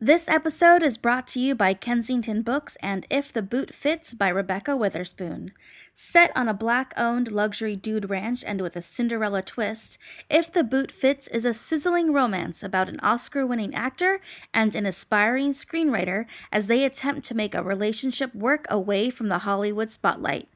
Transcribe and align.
This 0.00 0.26
episode 0.28 0.82
is 0.82 0.98
brought 0.98 1.28
to 1.28 1.40
you 1.40 1.54
by 1.54 1.72
Kensington 1.72 2.42
Books 2.42 2.76
and 2.82 3.06
If 3.10 3.32
the 3.32 3.42
Boot 3.42 3.72
Fits 3.72 4.12
by 4.12 4.28
Rebekah 4.28 4.72
Weatherspoon. 4.72 5.52
Set 5.94 6.32
on 6.36 6.48
a 6.48 6.52
black 6.52 6.92
owned 6.96 7.30
luxury 7.30 7.76
dude 7.76 8.10
ranch 8.10 8.42
and 8.44 8.60
with 8.60 8.74
a 8.74 8.82
Cinderella 8.82 9.40
twist, 9.40 9.96
If 10.28 10.50
the 10.50 10.64
Boot 10.64 10.90
Fits 10.90 11.28
is 11.28 11.44
a 11.44 11.54
sizzling 11.54 12.12
romance 12.12 12.64
about 12.64 12.88
an 12.88 12.98
Oscar 13.04 13.46
winning 13.46 13.72
actor 13.72 14.20
and 14.52 14.74
an 14.74 14.84
aspiring 14.84 15.52
screenwriter 15.52 16.26
as 16.50 16.66
they 16.66 16.84
attempt 16.84 17.24
to 17.26 17.34
make 17.36 17.54
a 17.54 17.62
relationship 17.62 18.34
work 18.34 18.66
away 18.68 19.10
from 19.10 19.28
the 19.28 19.38
Hollywood 19.38 19.90
spotlight. 19.90 20.48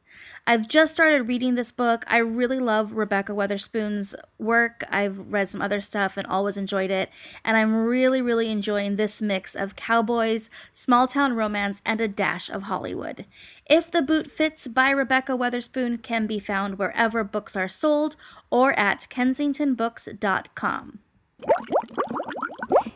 I've 0.46 0.68
just 0.68 0.94
started 0.94 1.28
reading 1.28 1.54
this 1.54 1.70
book. 1.70 2.04
I 2.06 2.18
really 2.18 2.58
love 2.58 2.92
Rebekah 2.94 3.34
Weatherspoon's 3.34 4.14
work. 4.38 4.84
I've 4.88 5.18
read 5.32 5.48
some 5.48 5.60
other 5.60 5.80
stuff 5.80 6.16
and 6.16 6.26
always 6.26 6.56
enjoyed 6.56 6.90
it. 6.90 7.10
And 7.44 7.56
I'm 7.56 7.74
really, 7.74 8.22
really 8.22 8.50
enjoying 8.50 8.96
this 8.96 9.20
mix 9.20 9.54
of 9.54 9.76
cowboys, 9.76 10.48
small 10.72 11.06
town 11.06 11.34
romance, 11.34 11.82
and 11.84 12.00
a 12.00 12.08
dash 12.08 12.48
of 12.48 12.62
Hollywood. 12.62 13.26
If 13.66 13.90
the 13.90 14.02
Boot 14.02 14.30
Fits 14.30 14.66
by 14.66 14.90
Rebekah 14.90 15.36
Weatherspoon 15.36 16.02
can 16.02 16.26
be 16.26 16.38
found 16.38 16.78
wherever 16.78 17.22
books 17.24 17.54
are 17.54 17.68
sold 17.68 18.16
or 18.50 18.72
at 18.78 19.06
kensingtonbooks.com. 19.10 20.98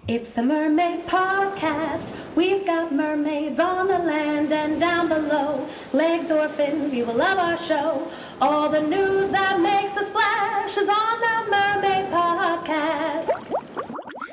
It's 0.09 0.33
the 0.33 0.43
Mermaid 0.43 1.07
Podcast. 1.07 2.13
We've 2.35 2.67
got 2.67 2.93
mermaids 2.93 3.61
on 3.61 3.87
the 3.87 4.01
land 4.01 4.53
and 4.53 4.81
down 4.81 5.09
below. 5.09 5.69
Legs 5.93 6.29
or 6.29 6.49
fins, 6.49 6.93
you 6.93 7.07
will 7.07 7.15
love 7.15 7.39
our 7.39 7.57
show. 7.57 8.11
All 8.41 8.69
the 8.69 8.81
news 8.81 9.31
that 9.31 9.61
makes 9.61 9.97
a 9.97 10.05
splash 10.05 10.77
is 10.77 10.89
on 10.89 11.21
the 11.21 11.51
Mermaid 11.53 12.11
Podcast. 12.11 13.55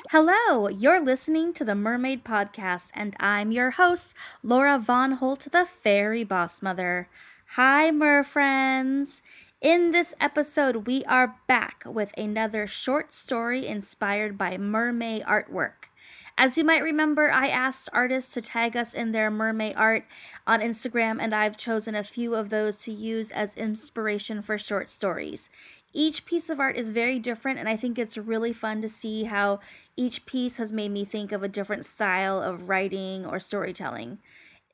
Hello, 0.10 0.70
you're 0.70 1.06
listening 1.06 1.54
to 1.54 1.64
the 1.64 1.76
Mermaid 1.76 2.26
Podcast, 2.26 2.90
and 2.96 3.16
I'm 3.20 3.52
your 3.52 3.70
host, 3.70 4.16
Laura 4.42 4.80
Von 4.80 5.12
Holt, 5.14 5.50
the 5.52 5.68
Fairy 5.68 6.24
Boss 6.24 6.64
Mother. 6.64 7.10
Hi, 7.50 7.92
Mer 7.92 8.24
friends. 8.24 9.22
In 9.62 9.92
this 9.92 10.16
episode, 10.22 10.88
we 10.88 11.04
are 11.04 11.36
back 11.46 11.84
with 11.86 12.18
another 12.18 12.66
short 12.66 13.12
story 13.12 13.68
inspired 13.68 14.38
by 14.38 14.58
mermaid 14.58 15.24
artwork. 15.24 15.90
As 16.38 16.58
you 16.58 16.64
might 16.64 16.82
remember, 16.82 17.30
I 17.30 17.50
asked 17.50 17.90
artists 17.92 18.34
to 18.36 18.42
tag 18.42 18.78
us 18.78 18.94
in 18.94 19.12
their 19.12 19.30
mermaid 19.30 19.74
art 19.76 20.06
on 20.48 20.62
Instagram, 20.62 21.18
and 21.20 21.36
I've 21.36 21.58
chosen 21.58 21.94
a 21.94 22.06
few 22.06 22.36
of 22.36 22.50
those 22.50 22.82
to 22.84 22.94
use 22.94 23.32
as 23.32 23.58
inspiration 23.58 24.42
for 24.42 24.58
short 24.58 24.90
stories. 24.90 25.50
Each 25.92 26.26
piece 26.26 26.50
of 26.50 26.62
art 26.62 26.78
is 26.78 26.92
very 26.92 27.20
different, 27.20 27.60
and 27.60 27.68
I 27.68 27.76
think 27.76 28.00
it's 28.00 28.18
really 28.18 28.54
fun 28.54 28.82
to 28.82 28.88
see 28.88 29.26
how 29.26 29.60
each 29.98 30.26
piece 30.26 30.56
has 30.56 30.72
made 30.72 30.92
me 30.92 31.04
think 31.04 31.34
of 31.34 31.44
a 31.44 31.50
different 31.50 31.84
style 31.84 32.42
of 32.42 32.70
writing 32.70 33.26
or 33.26 33.42
storytelling. 33.42 34.20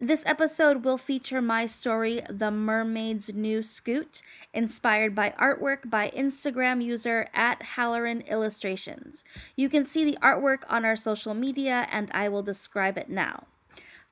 This 0.01 0.25
episode 0.25 0.83
will 0.83 0.97
feature 0.97 1.41
my 1.41 1.65
story, 1.65 2.21
The 2.29 2.51
Mermaid's 2.51 3.33
New 3.33 3.63
Scoot, 3.63 4.21
inspired 4.53 5.15
by 5.15 5.33
artwork 5.39 5.89
by 5.89 6.09
Instagram 6.09 6.83
user 6.83 7.29
at 7.33 7.61
Halloran 7.61 8.19
Illustrations. 8.27 9.23
You 9.55 9.69
can 9.69 9.85
see 9.85 10.03
the 10.03 10.17
artwork 10.21 10.63
on 10.67 10.83
our 10.83 10.97
social 10.97 11.33
media, 11.33 11.88
and 11.93 12.11
I 12.11 12.27
will 12.27 12.43
describe 12.43 12.97
it 12.97 13.09
now. 13.09 13.45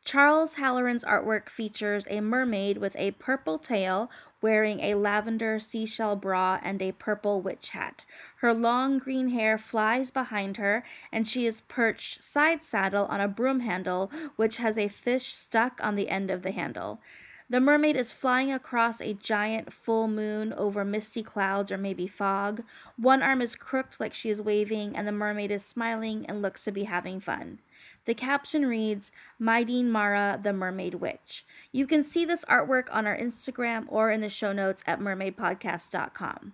Charles 0.06 0.54
Halloran's 0.54 1.04
artwork 1.04 1.50
features 1.50 2.08
a 2.10 2.22
mermaid 2.22 2.78
with 2.78 2.96
a 2.96 3.12
purple 3.12 3.58
tail 3.58 4.10
wearing 4.44 4.82
a 4.82 4.94
lavender 4.94 5.60
seashell 5.60 6.16
bra 6.16 6.60
and 6.62 6.82
a 6.82 6.92
purple 6.92 7.42
witch 7.42 7.70
hat. 7.70 8.04
Her 8.42 8.54
long 8.54 9.00
green 9.00 9.30
hair 9.30 9.58
flies 9.58 10.12
behind 10.12 10.58
her, 10.58 10.84
and 11.12 11.28
she 11.28 11.48
is 11.48 11.62
perched 11.62 12.22
side 12.22 12.62
saddle 12.62 13.06
on 13.06 13.22
a 13.22 13.28
broom 13.28 13.62
handle, 13.62 14.12
which 14.36 14.58
has 14.58 14.78
a 14.78 14.90
fish 14.90 15.34
stuck 15.34 15.80
on 15.82 15.96
the 15.96 16.10
end 16.10 16.30
of 16.30 16.44
the 16.44 16.52
handle. 16.52 17.00
The 17.50 17.60
mermaid 17.60 17.96
is 17.96 18.12
flying 18.12 18.52
across 18.52 19.02
a 19.02 19.14
giant 19.14 19.72
full 19.72 20.08
moon 20.08 20.54
over 20.54 20.86
misty 20.86 21.24
clouds 21.24 21.72
or 21.72 21.78
maybe 21.78 22.08
fog. 22.08 22.64
One 22.98 23.22
arm 23.22 23.42
is 23.42 23.56
crooked 23.56 24.00
like 24.00 24.14
she 24.14 24.30
is 24.30 24.42
waving, 24.42 24.96
and 24.96 25.08
the 25.08 25.12
mermaid 25.12 25.52
is 25.52 25.66
smiling 25.66 26.26
and 26.26 26.42
looks 26.42 26.64
to 26.64 26.72
be 26.72 26.86
having 26.86 27.20
fun. 27.20 27.60
The 28.06 28.14
caption 28.14 28.66
reads, 28.66 29.12
Maighdean 29.40 29.86
Mhara, 29.86 30.42
the 30.42 30.54
Mermaid 30.54 30.96
Witch. 30.96 31.46
You 31.72 31.86
can 31.86 32.04
see 32.04 32.26
this 32.26 32.46
artwork 32.46 32.88
on 32.92 33.06
our 33.06 33.18
Instagram 33.18 33.86
or 33.88 34.10
in 34.10 34.22
the 34.22 34.30
show 34.30 34.54
notes 34.54 34.84
at 34.86 35.00
mermaidpodcast.com. 35.00 36.54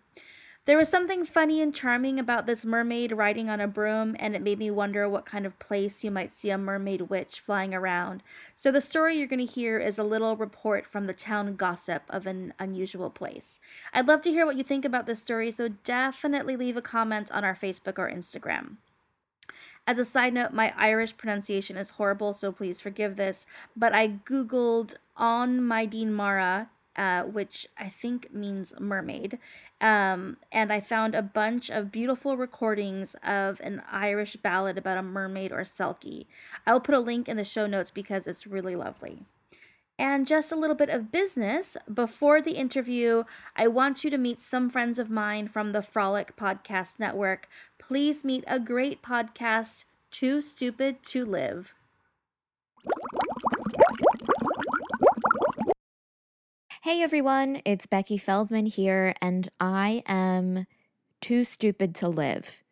There 0.70 0.78
was 0.78 0.88
something 0.88 1.26
funny 1.26 1.64
and 1.64 1.74
charming 1.74 2.20
about 2.20 2.46
this 2.46 2.64
mermaid 2.64 3.12
riding 3.14 3.50
on 3.50 3.60
a 3.60 3.68
broom, 3.68 4.16
and 4.20 4.36
it 4.36 4.42
made 4.44 4.60
me 4.60 4.70
wonder 4.70 5.10
what 5.10 5.26
kind 5.26 5.48
of 5.48 5.58
place 5.58 6.04
you 6.04 6.12
might 6.12 6.32
see 6.32 6.52
a 6.52 6.60
mermaid 6.60 7.10
witch 7.10 7.40
flying 7.40 7.74
around. 7.74 8.22
So, 8.56 8.72
the 8.72 8.80
story 8.80 9.18
you're 9.18 9.26
going 9.26 9.44
to 9.44 9.52
hear 9.52 9.80
is 9.80 9.98
a 9.98 10.04
little 10.04 10.36
report 10.36 10.86
from 10.86 11.08
the 11.08 11.14
town 11.14 11.56
gossip 11.56 12.04
of 12.08 12.28
an 12.28 12.54
unusual 12.60 13.10
place. 13.10 13.60
I'd 13.94 14.08
love 14.08 14.22
to 14.22 14.30
hear 14.30 14.46
what 14.46 14.58
you 14.58 14.64
think 14.64 14.86
about 14.86 15.08
this 15.08 15.20
story, 15.20 15.50
so 15.50 15.70
definitely 15.70 16.56
leave 16.56 16.78
a 16.78 16.84
comment 16.84 17.32
on 17.32 17.44
our 17.44 17.56
Facebook 17.56 17.98
or 17.98 18.08
Instagram. 18.08 18.76
As 19.88 19.98
a 19.98 20.06
side 20.06 20.36
note, 20.36 20.54
my 20.54 20.72
Irish 20.78 21.18
pronunciation 21.18 21.78
is 21.78 21.90
horrible, 21.90 22.32
so 22.32 22.52
please 22.52 22.80
forgive 22.80 23.16
this. 23.16 23.48
But 23.76 23.96
I 23.96 24.08
Googled 24.08 24.94
on 25.18 25.62
Maighdean 25.62 26.12
Mhara, 26.12 26.68
uh, 27.00 27.24
which 27.24 27.66
I 27.78 27.88
think 27.88 28.34
means 28.34 28.74
mermaid, 28.78 29.40
um, 29.80 30.36
and 30.52 30.72
I 30.72 30.82
found 30.82 31.16
a 31.16 31.22
bunch 31.22 31.70
of 31.70 31.94
beautiful 31.94 32.36
recordings 32.36 33.16
of 33.24 33.62
an 33.62 33.82
Irish 33.90 34.36
ballad 34.36 34.78
about 34.78 34.98
a 34.98 35.02
mermaid 35.02 35.54
or 35.54 35.62
selkie. 35.62 36.26
I'll 36.68 36.82
put 36.82 36.96
a 36.96 37.00
link 37.00 37.30
in 37.30 37.38
the 37.38 37.46
show 37.46 37.68
notes 37.68 37.90
because 37.90 38.28
it's 38.28 38.46
really 38.46 38.76
lovely. 38.76 39.24
And 39.98 40.28
just 40.28 40.52
a 40.52 40.58
little 40.58 40.76
bit 40.76 40.90
of 40.90 41.10
business. 41.10 41.78
Before 41.94 42.42
the 42.42 42.58
interview, 42.58 43.24
I 43.56 43.68
want 43.68 44.04
you 44.04 44.10
to 44.10 44.18
meet 44.18 44.42
some 44.42 44.70
friends 44.70 45.00
of 45.00 45.10
mine 45.10 45.48
from 45.48 45.72
the 45.72 45.82
Frolic 45.82 46.36
Podcast 46.36 47.00
Network. 47.00 47.48
Please 47.78 48.26
meet 48.26 48.44
a 48.46 48.60
great 48.60 49.02
podcast, 49.02 49.86
Too 50.12 50.42
Stupid 50.42 51.02
to 51.04 51.24
Live. 51.24 51.76
Hey 56.82 57.02
everyone, 57.02 57.62
it's 57.66 57.88
Becky 57.88 58.18
Feldman 58.18 58.66
here, 58.66 59.14
and 59.22 59.50
I 59.60 60.02
am 60.06 60.66
Too 61.20 61.44
Stupid 61.44 61.94
to 61.96 62.08
Live. 62.08 62.64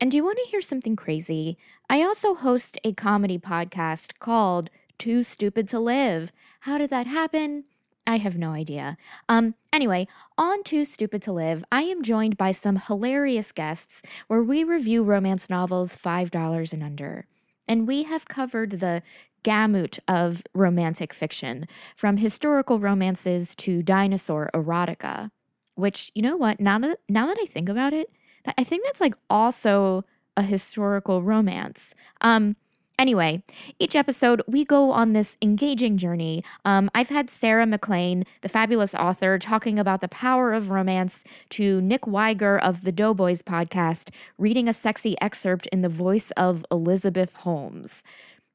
And 0.00 0.12
do 0.12 0.16
you 0.16 0.22
want 0.22 0.38
to 0.38 0.48
hear 0.48 0.60
something 0.60 0.94
crazy? 0.94 1.58
I 1.90 2.02
also 2.02 2.36
host 2.36 2.78
a 2.84 2.92
comedy 2.92 3.36
podcast 3.36 4.20
called 4.20 4.70
Too 4.96 5.24
Stupid 5.24 5.66
to 5.70 5.80
Live. 5.80 6.30
How 6.60 6.78
did 6.78 6.90
that 6.90 7.08
happen? 7.08 7.64
I 8.06 8.18
have 8.18 8.38
no 8.38 8.52
idea. 8.52 8.96
Um, 9.28 9.56
anyway, 9.72 10.06
on 10.38 10.62
Too 10.62 10.84
Stupid 10.84 11.20
to 11.22 11.32
Live, 11.32 11.64
I 11.72 11.82
am 11.82 12.04
joined 12.04 12.36
by 12.36 12.52
some 12.52 12.76
hilarious 12.76 13.50
guests 13.50 14.02
where 14.28 14.40
we 14.40 14.62
review 14.62 15.02
romance 15.02 15.50
novels 15.50 15.96
$5 15.96 16.72
and 16.72 16.84
under. 16.84 17.26
And 17.66 17.88
we 17.88 18.04
have 18.04 18.28
covered 18.28 18.78
the 18.78 19.02
gamut 19.42 19.98
of 20.08 20.42
romantic 20.54 21.12
fiction, 21.12 21.66
from 21.96 22.16
historical 22.16 22.78
romances 22.78 23.54
to 23.56 23.82
dinosaur 23.82 24.50
erotica. 24.54 25.30
Which, 25.74 26.10
you 26.14 26.22
know 26.22 26.36
what, 26.36 26.60
now 26.60 26.78
that 26.80 26.98
now 27.08 27.26
that 27.26 27.38
I 27.40 27.46
think 27.46 27.68
about 27.68 27.92
it, 27.92 28.10
I 28.56 28.64
think 28.64 28.84
that's 28.84 29.00
like 29.00 29.14
also 29.30 30.04
a 30.36 30.42
historical 30.42 31.22
romance. 31.22 31.94
Um, 32.20 32.56
Anyway, 32.98 33.44
each 33.78 33.94
episode, 33.94 34.42
we 34.48 34.64
go 34.64 34.90
on 34.90 35.12
this 35.12 35.36
engaging 35.40 35.96
journey. 35.98 36.42
Um, 36.64 36.90
I've 36.96 37.10
had 37.10 37.30
Sarah 37.30 37.64
MacLean, 37.64 38.24
the 38.40 38.48
fabulous 38.48 38.92
author, 38.92 39.38
talking 39.38 39.78
about 39.78 40.00
the 40.00 40.08
power 40.08 40.52
of 40.52 40.70
romance, 40.70 41.22
to 41.50 41.80
Nick 41.80 42.08
Wiger 42.08 42.58
of 42.58 42.82
the 42.82 42.90
Doughboys 42.90 43.40
podcast, 43.40 44.10
reading 44.36 44.68
a 44.68 44.72
sexy 44.72 45.14
excerpt 45.20 45.68
in 45.68 45.82
the 45.82 45.88
voice 45.88 46.32
of 46.32 46.66
Elizabeth 46.72 47.36
Holmes. 47.36 48.02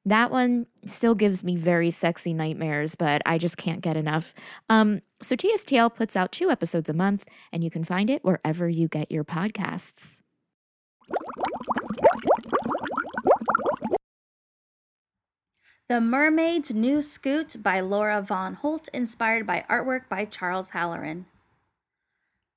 That 0.05 0.31
one 0.31 0.65
still 0.85 1.15
gives 1.15 1.43
me 1.43 1.55
very 1.55 1.89
sexy 1.89 2.33
nightmares, 2.33 2.95
but 2.95 3.21
I 3.25 3.37
just 3.37 3.55
can't 3.55 3.81
get 3.81 3.95
enough. 3.95 4.33
Um, 4.69 5.01
so 5.21 5.35
TSTL 5.35 5.95
puts 5.95 6.17
out 6.17 6.31
two 6.31 6.49
episodes 6.49 6.89
a 6.89 6.93
month, 6.93 7.25
and 7.53 7.63
you 7.63 7.69
can 7.69 7.85
find 7.85 8.09
it 8.09 8.23
wherever 8.23 8.67
you 8.67 8.89
get 8.89 9.11
your 9.11 9.23
podcasts. 9.23 10.19
The 15.89 16.01
Mermaid's 16.01 16.73
New 16.73 17.01
Scoot 17.01 17.61
by 17.61 17.79
Laura 17.79 18.21
Von 18.21 18.55
Holt, 18.55 18.89
inspired 18.93 19.45
by 19.45 19.63
artwork 19.69 20.09
by 20.09 20.25
Charles 20.25 20.69
Halloran. 20.71 21.27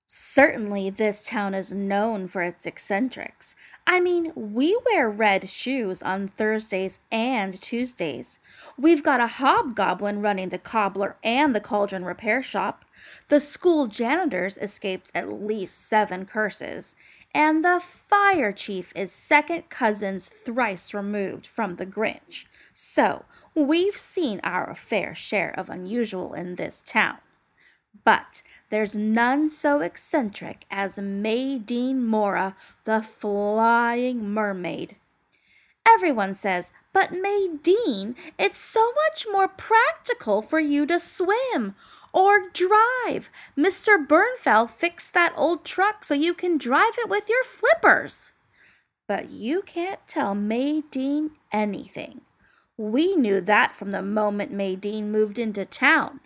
Certainly, 0.09 0.91
this 0.91 1.25
town 1.25 1.53
is 1.53 1.73
known 1.73 2.29
for 2.29 2.41
its 2.41 2.65
eccentrics. 2.65 3.57
I 3.89 3.99
mean, 3.99 4.33
we 4.37 4.79
wear 4.87 5.11
red 5.11 5.51
shoes 5.51 6.01
on 6.01 6.29
Thursdays 6.29 7.01
and 7.11 7.61
Tuesdays. 7.61 8.39
We've 8.79 9.03
got 9.03 9.19
a 9.19 9.27
hobgoblin 9.27 10.23
running 10.23 10.51
the 10.51 10.59
cobbler 10.59 11.17
and 11.25 11.55
the 11.57 11.61
cauldron 11.61 12.05
repair 12.05 12.41
shop. 12.41 12.85
The 13.29 13.41
school 13.41 13.89
janitors 13.89 14.59
escaped 14.59 15.11
at 15.13 15.29
least 15.43 15.77
seven 15.87 16.25
curses. 16.25 16.95
and 17.35 17.63
the 17.63 17.81
fire 17.81 18.51
chief 18.51 18.93
is 18.97 19.13
second 19.13 19.69
cousins 19.69 20.29
thrice 20.29 20.95
removed 20.95 21.47
from 21.47 21.77
the 21.77 21.85
Grinch. 21.85 22.47
So, 22.73 23.27
we've 23.55 23.97
seen 23.97 24.41
our 24.43 24.75
fair 24.75 25.15
share 25.15 25.53
of 25.59 25.69
unusual 25.69 26.33
in 26.33 26.55
this 26.55 26.83
town. 26.83 27.19
But 28.05 28.43
there's 28.71 28.97
none 28.97 29.49
so 29.49 29.81
eccentric 29.81 30.65
as 30.71 30.99
Maydeen 30.99 32.03
Mora, 32.03 32.57
the 32.85 33.03
flying 33.03 34.29
mermaid. 34.31 34.97
Everyone 35.89 36.35
says, 36.35 36.73
but 36.93 37.13
Maydeen, 37.13 38.17
it's 38.39 38.59
so 38.59 38.93
much 39.05 39.27
more 39.31 39.49
practical 39.49 40.43
for 40.43 40.59
you 40.59 40.85
to 40.87 40.99
swim 40.99 41.75
or 42.13 42.49
drive. 42.53 43.31
Mr. 43.57 44.05
Burnfell 44.05 44.69
fixed 44.69 45.15
that 45.15 45.35
old 45.37 45.65
truck 45.65 46.03
so 46.03 46.15
you 46.15 46.35
can 46.35 46.59
drive 46.59 46.95
it 46.99 47.09
with 47.09 47.29
your 47.29 47.45
flippers. 47.45 48.33
But 49.07 49.31
you 49.31 49.63
can't 49.63 50.01
tell 50.09 50.35
Maydeen 50.35 51.31
anything. 51.53 52.23
We 52.77 53.15
knew 53.15 53.41
that 53.43 53.77
from 53.77 53.93
the 53.93 54.03
moment 54.03 54.53
Maydeen 54.53 55.05
moved 55.05 55.39
into 55.39 55.65
town. 55.65 56.21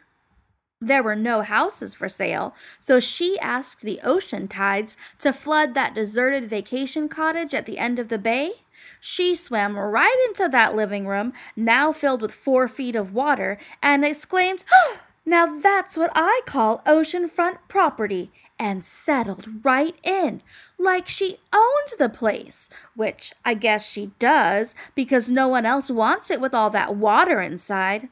There 0.81 1.03
were 1.03 1.17
no 1.17 1.43
houses 1.43 1.95
for 1.95 2.09
sale, 2.09 2.55
so 2.81 3.01
she 3.01 3.39
asked 3.41 3.83
the 3.83 4.01
ocean 4.03 4.49
tides 4.49 4.97
to 5.19 5.33
flood 5.33 5.75
that 5.75 5.95
deserted 5.95 6.49
vacation 6.49 7.07
cottage 7.09 7.53
at 7.53 7.67
the 7.67 7.79
end 7.79 7.99
of 7.99 8.09
the 8.09 8.19
bay. 8.19 8.53
She 8.99 9.35
swam 9.35 9.79
right 9.79 10.27
into 10.29 10.49
that 10.49 10.75
living 10.75 11.07
room, 11.07 11.35
now 11.55 11.93
filled 11.93 12.23
with 12.23 12.33
four 12.33 12.67
feet 12.67 12.97
of 12.97 13.13
water, 13.13 13.59
and 13.83 14.07
exclaimed, 14.07 14.65
oh, 14.73 15.01
Now 15.27 15.61
that's 15.61 15.99
what 15.99 16.13
I 16.15 16.41
call 16.47 16.81
oceanfront 16.87 17.59
property, 17.69 18.33
and 18.59 18.85
settled 18.85 19.65
right 19.65 19.97
in, 20.03 20.43
like 20.79 21.09
she 21.09 21.39
owned 21.53 21.93
the 21.99 22.09
place, 22.09 22.71
which 22.95 23.33
I 23.45 23.53
guess 23.53 23.87
she 23.87 24.13
does 24.19 24.75
because 24.95 25.31
no 25.31 25.47
one 25.47 25.67
else 25.67 25.91
wants 25.91 26.31
it 26.31 26.41
with 26.41 26.55
all 26.55 26.71
that 26.71 26.97
water 26.97 27.41
inside. 27.43 28.09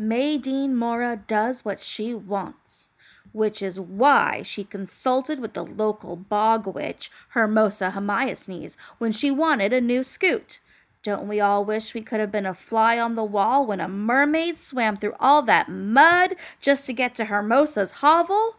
Maydeen 0.00 0.74
Mora 0.74 1.22
does 1.26 1.64
what 1.64 1.80
she 1.80 2.14
wants, 2.14 2.90
which 3.32 3.60
is 3.60 3.78
why 3.78 4.42
she 4.42 4.64
consulted 4.64 5.38
with 5.38 5.52
the 5.52 5.64
local 5.64 6.16
bog 6.16 6.66
witch, 6.66 7.10
Hermosa 7.30 7.90
Hermiasnes, 7.90 8.76
when 8.98 9.12
she 9.12 9.30
wanted 9.30 9.72
a 9.72 9.80
new 9.80 10.02
scoot. 10.02 10.60
Don't 11.02 11.28
we 11.28 11.40
all 11.40 11.64
wish 11.64 11.94
we 11.94 12.00
could 12.00 12.20
have 12.20 12.30
been 12.30 12.46
a 12.46 12.54
fly 12.54 12.98
on 12.98 13.16
the 13.16 13.24
wall 13.24 13.66
when 13.66 13.80
a 13.80 13.88
mermaid 13.88 14.56
swam 14.56 14.96
through 14.96 15.16
all 15.18 15.42
that 15.42 15.68
mud 15.68 16.36
just 16.60 16.86
to 16.86 16.92
get 16.92 17.14
to 17.16 17.26
Hermosa's 17.26 17.92
hovel? 17.92 18.56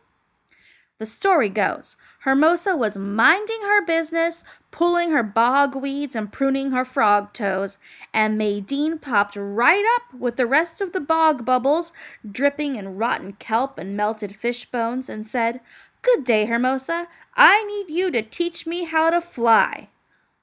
The 1.00 1.06
story 1.06 1.50
goes 1.50 1.98
Hermosa 2.20 2.76
was 2.76 2.98
minding 2.98 3.62
her 3.64 3.86
business, 3.86 4.44
pulling 4.72 5.12
her 5.12 5.24
bog 5.24 5.76
weeds 5.76 6.16
and 6.16 6.32
pruning 6.32 6.72
her 6.72 6.86
frog 6.86 7.34
toes, 7.34 7.78
and 8.14 8.40
Maydeen 8.40 9.02
popped 9.02 9.36
right 9.36 9.84
up 9.96 10.20
with 10.20 10.38
the 10.38 10.46
rest 10.46 10.80
of 10.82 10.94
the 10.94 11.02
bog 11.02 11.46
bubbles, 11.46 11.92
dripping 12.30 12.76
in 12.76 12.98
rotten 12.98 13.34
kelp 13.34 13.78
and 13.78 13.98
melted 13.98 14.36
fish 14.36 14.66
bones, 14.66 15.10
and 15.10 15.26
said, 15.28 15.60
Good 16.02 16.24
day, 16.24 16.46
Hermosa. 16.46 17.08
I 17.36 17.64
need 17.64 17.94
you 17.94 18.12
to 18.12 18.22
teach 18.22 18.68
me 18.68 18.86
how 18.86 19.10
to 19.10 19.20
fly. 19.20 19.90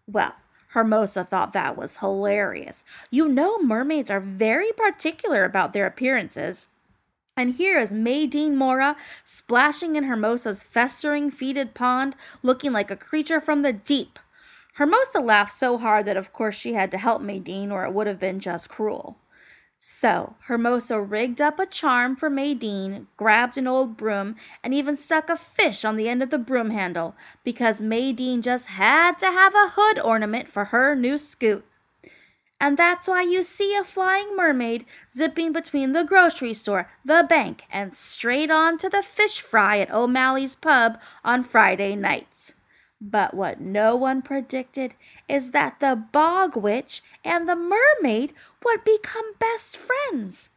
Well, 0.07 0.35
Hermosa 0.69 1.25
thought 1.25 1.53
that 1.53 1.77
was 1.77 1.99
hilarious. 1.99 2.85
You 3.11 3.29
know, 3.29 3.59
mermaids 3.59 4.11
are 4.11 4.21
very 4.21 4.73
particular 4.73 5.45
about 5.45 5.73
their 5.73 5.87
appearances. 5.87 6.67
And 7.41 7.55
here 7.55 7.79
is 7.79 7.95
Maydeen 7.95 8.55
Mora 8.55 8.97
splashing 9.25 9.97
in 9.97 10.05
Hermosa's 10.05 10.63
festering 10.63 11.31
fetid 11.31 11.73
pond, 11.73 12.15
looking 12.43 12.71
like 12.71 12.91
a 12.91 12.97
creature 12.97 13.41
from 13.41 13.63
the 13.63 13.73
deep. 13.73 14.19
Hermosa 14.75 15.21
laughed 15.21 15.55
so 15.55 15.79
hard 15.79 16.05
that 16.05 16.19
of 16.19 16.35
course 16.35 16.55
she 16.55 16.75
had 16.75 16.91
to 16.91 16.99
help 16.99 17.23
Maydeen, 17.23 17.71
or 17.71 17.87
it 17.87 17.95
would 17.95 18.07
have 18.07 18.21
been 18.21 18.41
just 18.41 18.69
cruel. 18.69 19.17
So 19.79 20.35
Hermosa 20.49 21.01
rigged 21.01 21.41
up 21.41 21.59
a 21.59 21.65
charm 21.65 22.15
for 22.15 22.29
Maydeen, 22.29 23.07
grabbed 23.17 23.57
an 23.57 23.67
old 23.67 23.97
broom, 23.97 24.37
and 24.63 24.75
even 24.75 24.95
stuck 24.95 25.31
a 25.31 25.37
fish 25.39 25.83
on 25.83 25.97
the 25.97 26.11
end 26.11 26.23
of 26.23 26.29
the 26.29 26.39
broom 26.39 26.69
handle, 26.69 27.17
because 27.43 27.81
Maydeen 27.81 28.43
just 28.43 28.67
had 28.67 29.19
to 29.19 29.29
have 29.29 29.55
a 29.55 29.73
hood 29.77 29.99
ornament 29.99 30.47
for 30.47 30.67
her 30.67 30.95
new 30.95 31.17
scoot. 31.17 31.65
And 32.61 32.77
that's 32.77 33.09
why 33.09 33.23
you 33.23 33.43
see 33.43 33.75
a 33.75 33.83
flying 33.83 34.37
mermaid 34.37 34.85
zipping 35.11 35.51
between 35.51 35.93
the 35.93 36.05
grocery 36.05 36.53
store, 36.53 36.91
the 37.03 37.25
bank, 37.27 37.65
and 37.73 37.95
straight 37.95 38.51
on 38.51 38.77
to 38.79 38.91
the 38.91 39.03
fish 39.03 39.41
fry 39.41 39.79
at 39.79 39.91
O'Malley's 39.91 40.55
pub 40.55 41.01
on 41.25 41.43
Friday 41.43 41.97
nights. 41.97 42.55
But 43.01 43.33
what 43.33 43.63
no 43.63 43.97
one 43.97 44.21
predicted 44.21 44.93
is 45.27 45.53
that 45.53 45.81
the 45.81 46.05
bog 46.13 46.55
witch 46.55 47.03
and 47.25 47.49
the 47.49 47.57
mermaid 47.57 48.35
would 48.63 48.85
become 48.85 49.33
best 49.39 49.79
friends. 49.79 50.51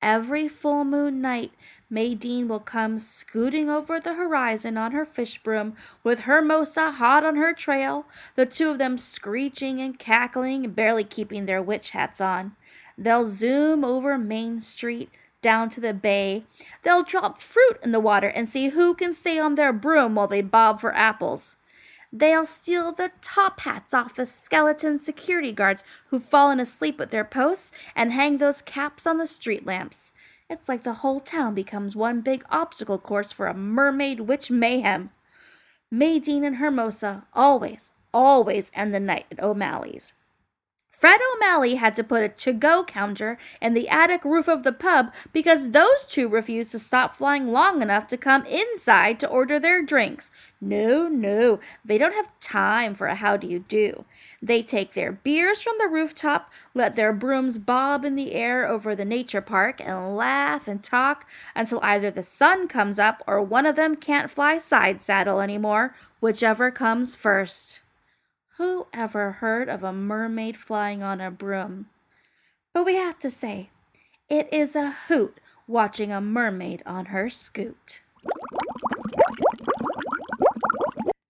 Every 0.00 0.46
full 0.46 0.84
moon 0.84 1.20
night, 1.20 1.52
Maydeen 1.90 2.46
will 2.46 2.60
come 2.60 2.98
scooting 2.98 3.68
over 3.68 3.98
the 3.98 4.14
horizon 4.14 4.76
on 4.76 4.92
her 4.92 5.04
fish 5.04 5.42
broom 5.42 5.74
with 6.04 6.20
Hermosa 6.20 6.92
hot 6.92 7.24
on 7.24 7.36
her 7.36 7.52
trail, 7.52 8.06
the 8.36 8.46
two 8.46 8.70
of 8.70 8.78
them 8.78 8.96
screeching 8.96 9.80
and 9.80 9.98
cackling 9.98 10.70
barely 10.70 11.04
keeping 11.04 11.46
their 11.46 11.62
witch 11.62 11.90
hats 11.90 12.20
on. 12.20 12.54
They'll 12.96 13.28
zoom 13.28 13.84
over 13.84 14.16
Main 14.18 14.60
Street 14.60 15.10
down 15.42 15.68
to 15.70 15.80
the 15.80 15.94
bay. 15.94 16.44
They'll 16.82 17.02
drop 17.02 17.40
fruit 17.40 17.78
in 17.82 17.92
the 17.92 18.00
water 18.00 18.28
and 18.28 18.48
see 18.48 18.68
who 18.68 18.94
can 18.94 19.12
stay 19.12 19.38
on 19.38 19.56
their 19.56 19.72
broom 19.72 20.14
while 20.14 20.28
they 20.28 20.42
bob 20.42 20.80
for 20.80 20.94
apples. 20.94 21.56
They'll 22.12 22.46
steal 22.46 22.92
the 22.92 23.12
top 23.20 23.60
hats 23.60 23.92
off 23.92 24.14
the 24.14 24.24
skeleton 24.24 24.98
security 24.98 25.52
guards 25.52 25.84
who've 26.06 26.24
fallen 26.24 26.58
asleep 26.58 27.00
at 27.00 27.10
their 27.10 27.24
posts 27.24 27.70
and 27.94 28.12
hang 28.12 28.38
those 28.38 28.62
caps 28.62 29.06
on 29.06 29.18
the 29.18 29.26
street 29.26 29.66
lamps. 29.66 30.12
It's 30.48 30.68
like 30.68 30.82
the 30.82 30.94
whole 30.94 31.20
town 31.20 31.54
becomes 31.54 31.94
one 31.94 32.22
big 32.22 32.44
obstacle 32.50 32.98
course 32.98 33.32
for 33.32 33.46
a 33.46 33.54
mermaid 33.54 34.20
witch 34.20 34.50
mayhem. 34.50 35.10
Maydeen 35.92 36.44
and 36.44 36.56
Hermosa 36.56 37.26
always, 37.34 37.92
always 38.14 38.70
end 38.74 38.94
the 38.94 39.00
night 39.00 39.26
at 39.30 39.42
O'Malley's. 39.42 40.12
Fred 40.98 41.20
O'Malley 41.32 41.76
had 41.76 41.94
to 41.94 42.02
put 42.02 42.24
a 42.24 42.28
to 42.28 42.52
go 42.52 42.82
counter 42.82 43.38
in 43.62 43.72
the 43.72 43.88
attic 43.88 44.24
roof 44.24 44.48
of 44.48 44.64
the 44.64 44.72
pub 44.72 45.12
because 45.32 45.70
those 45.70 46.04
two 46.04 46.28
refused 46.28 46.72
to 46.72 46.80
stop 46.80 47.16
flying 47.16 47.52
long 47.52 47.82
enough 47.82 48.08
to 48.08 48.16
come 48.16 48.44
inside 48.46 49.20
to 49.20 49.28
order 49.28 49.60
their 49.60 49.80
drinks. 49.80 50.32
No, 50.60 51.06
no, 51.06 51.60
they 51.84 51.98
don't 51.98 52.16
have 52.16 52.40
time 52.40 52.96
for 52.96 53.06
a 53.06 53.14
how 53.14 53.36
do 53.36 53.46
you 53.46 53.60
do. 53.60 54.06
They 54.42 54.60
take 54.60 54.94
their 54.94 55.12
beers 55.12 55.62
from 55.62 55.74
the 55.78 55.86
rooftop, 55.86 56.50
let 56.74 56.96
their 56.96 57.12
brooms 57.12 57.58
bob 57.58 58.04
in 58.04 58.16
the 58.16 58.32
air 58.32 58.66
over 58.66 58.96
the 58.96 59.04
nature 59.04 59.40
park, 59.40 59.80
and 59.80 60.16
laugh 60.16 60.66
and 60.66 60.82
talk 60.82 61.28
until 61.54 61.78
either 61.80 62.10
the 62.10 62.24
sun 62.24 62.66
comes 62.66 62.98
up 62.98 63.22
or 63.24 63.40
one 63.40 63.66
of 63.66 63.76
them 63.76 63.94
can't 63.94 64.32
fly 64.32 64.58
side 64.58 65.00
saddle 65.00 65.40
anymore, 65.40 65.94
whichever 66.18 66.72
comes 66.72 67.14
first. 67.14 67.78
Who 68.58 68.88
ever 68.92 69.30
heard 69.34 69.68
of 69.68 69.84
a 69.84 69.92
mermaid 69.92 70.56
flying 70.56 71.00
on 71.00 71.20
a 71.20 71.30
broom? 71.30 71.86
But 72.74 72.86
we 72.86 72.96
have 72.96 73.16
to 73.20 73.30
say, 73.30 73.70
it 74.28 74.52
is 74.52 74.74
a 74.74 74.96
hoot 75.06 75.38
watching 75.68 76.10
a 76.10 76.20
mermaid 76.20 76.82
on 76.84 77.06
her 77.06 77.30
scoot. 77.30 78.00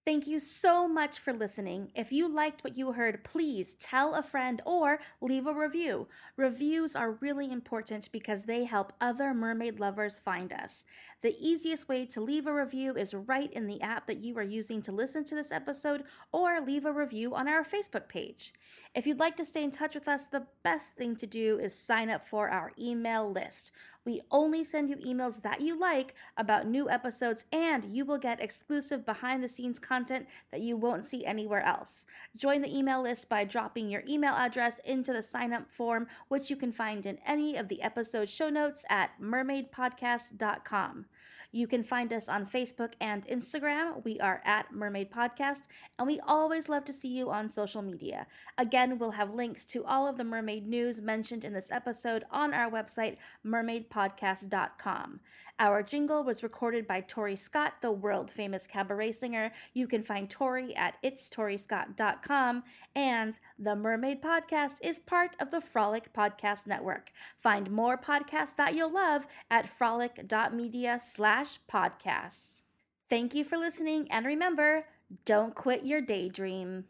Thank 0.09 0.27
you 0.27 0.41
so 0.41 0.89
much 0.89 1.19
for 1.19 1.35
listening. 1.35 1.93
If 1.95 2.13
you 2.13 2.35
liked 2.35 2.65
what 2.65 2.79
you 2.79 2.93
heard, 2.93 3.25
please 3.25 3.75
tell 3.75 4.15
a 4.15 4.23
friend 4.23 4.63
or 4.65 5.01
leave 5.21 5.47
a 5.47 5.53
review. 5.53 6.09
Reviews 6.39 6.97
are 6.97 7.19
really 7.21 7.53
important 7.53 8.09
because 8.11 8.45
they 8.45 8.65
help 8.65 8.95
other 9.03 9.35
mermaid 9.35 9.81
lovers 9.81 10.19
find 10.19 10.51
us. 10.51 10.87
The 11.21 11.37
easiest 11.39 11.91
way 11.91 12.07
to 12.07 12.23
leave 12.23 12.47
a 12.47 12.55
review 12.55 12.97
is 12.97 13.13
right 13.13 13.53
in 13.53 13.67
the 13.67 13.83
app 13.83 14.07
that 14.07 14.25
you 14.25 14.39
are 14.39 14.43
using 14.43 14.81
to 14.81 14.93
listen 14.93 15.25
to 15.25 15.35
this 15.35 15.53
episode 15.53 16.05
or 16.33 16.59
leave 16.63 16.87
a 16.87 16.93
review 16.93 17.35
on 17.35 17.47
our 17.47 17.63
Facebook 17.63 18.09
page. 18.09 18.55
If 18.95 19.07
you'd 19.07 19.21
like 19.21 19.37
to 19.37 19.45
stay 19.45 19.63
in 19.63 19.71
touch 19.71 19.95
with 19.95 20.09
us, 20.09 20.25
the 20.25 20.47
best 20.63 20.95
thing 20.95 21.17
to 21.17 21.27
do 21.27 21.59
is 21.59 21.79
sign 21.79 22.09
up 22.09 22.27
for 22.27 22.49
our 22.49 22.73
email 22.81 23.31
list. 23.31 23.73
We 24.05 24.23
only 24.31 24.65
send 24.65 24.89
you 24.89 24.97
emails 24.97 25.43
that 25.43 25.61
you 25.61 25.79
like 25.79 26.15
about 26.37 26.67
new 26.67 26.89
episodes, 26.89 27.45
and 27.53 27.85
you 27.85 28.05
will 28.05 28.19
get 28.19 28.41
exclusive 28.41 29.05
behind 29.05 29.43
the 29.43 29.49
scenes 29.49 29.79
content 29.79 30.27
that 30.51 30.61
you 30.61 30.77
won't 30.77 31.05
see 31.05 31.27
anywhere 31.27 31.63
else. 31.63 32.05
Join 32.37 32.63
the 32.63 32.75
email 32.75 33.03
list 33.03 33.29
by 33.29 33.45
dropping 33.45 33.89
your 33.89 34.03
email 34.09 34.35
address 34.35 34.79
into 34.81 35.13
the 35.13 35.23
sign 35.23 35.53
up 35.53 35.71
form, 35.71 36.07
which 36.29 36.49
you 36.49 36.57
can 36.57 36.73
find 36.73 37.05
in 37.05 37.19
any 37.27 37.57
of 37.57 37.69
the 37.69 37.83
episode 37.83 38.29
show 38.29 38.49
notes 38.49 38.85
at 38.89 39.11
mermaidpodcast.com. 39.21 41.07
You 41.51 41.67
can 41.67 41.83
find 41.83 42.13
us 42.13 42.29
on 42.29 42.47
Facebook 42.47 42.93
and 43.01 43.27
Instagram. 43.27 44.05
We 44.05 44.21
are 44.21 44.43
at 44.45 44.73
Mermaid 44.73 45.11
Podcast, 45.11 45.63
and 45.99 46.07
we 46.07 46.21
always 46.21 46.69
love 46.69 46.85
to 46.85 46.93
see 46.93 47.09
you 47.09 47.31
on 47.31 47.49
social 47.49 47.81
media. 47.81 48.27
Again, 48.59 48.99
we'll 48.99 49.13
have 49.13 49.33
links 49.33 49.65
to 49.67 49.85
all 49.85 50.07
of 50.07 50.19
the 50.19 50.25
mermaid 50.25 50.67
news 50.67 51.01
mentioned 51.01 51.45
in 51.45 51.55
this 51.55 51.71
episode 51.71 52.25
on 52.31 52.53
our 52.53 52.71
website, 52.71 53.17
mermaidpodcast.com. 53.47 55.21
Our 55.61 55.83
jingle 55.83 56.23
was 56.23 56.43
recorded 56.43 56.87
by 56.87 57.01
Tori 57.01 57.35
Scott, 57.35 57.75
the 57.81 57.91
world 57.91 58.31
famous 58.31 58.67
cabaret 58.67 59.13
singer. 59.13 59.51
You 59.75 59.89
can 59.89 60.03
find 60.03 60.31
Tori 60.31 60.77
at 60.77 61.03
itstoryscott.com, 61.03 62.63
and 62.95 63.39
the 63.59 63.75
Mermaid 63.75 64.23
Podcast 64.23 64.75
is 64.83 64.99
part 64.99 65.35
of 65.41 65.51
the 65.51 65.61
Frolic 65.61 66.13
Podcast 66.13 66.67
Network. 66.67 67.11
Find 67.39 67.71
more 67.71 67.97
podcasts 67.99 68.55
that 68.57 68.75
you'll 68.75 68.93
love 68.93 69.27
at 69.51 69.69
frolic.media 69.69 71.01
slash 71.39 71.59
podcasts. 71.71 72.63
Thank 73.09 73.35
you 73.35 73.45
for 73.45 73.57
listening, 73.57 74.09
and 74.11 74.27
remember, 74.27 74.85
don't 75.25 75.55
quit 75.55 75.87
your 75.87 76.01
daydream. 76.01 76.85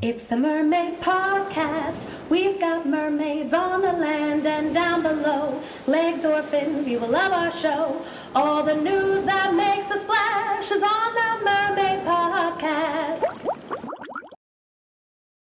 It's 0.00 0.26
the 0.26 0.36
Mermaid 0.36 1.00
Podcast. 1.00 2.08
We've 2.30 2.60
got 2.60 2.86
mermaids 2.86 3.52
on 3.52 3.82
the 3.82 3.92
land 3.92 4.46
and 4.46 4.72
down 4.72 5.02
below. 5.02 5.60
Legs 5.86 6.24
or 6.24 6.42
fins, 6.42 6.86
you 6.86 7.00
will 7.00 7.08
love 7.08 7.32
our 7.32 7.50
show. 7.50 8.02
All 8.34 8.62
the 8.62 8.76
news 8.76 9.24
that 9.24 9.54
makes 9.54 9.90
a 9.90 9.98
splash 9.98 10.70
is 10.70 10.82
on 10.82 11.14
the 11.14 11.44
Mermaid 11.44 11.85